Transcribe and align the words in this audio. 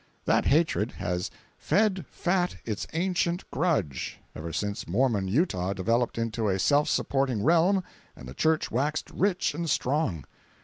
That 0.25 0.45
hatred 0.45 0.93
has 0.93 1.29
"fed 1.59 2.05
fat 2.09 2.55
its 2.65 2.87
ancient 2.93 3.43
grudge" 3.51 4.19
ever 4.35 4.51
since 4.51 4.87
Mormon 4.87 5.27
Utah 5.27 5.73
developed 5.73 6.17
into 6.17 6.49
a 6.49 6.57
self 6.57 6.89
supporting 6.89 7.43
realm 7.43 7.83
and 8.15 8.27
the 8.27 8.33
church 8.33 8.71
waxed 8.71 9.11
rich 9.11 9.53
and 9.53 9.69
strong. 9.69 10.25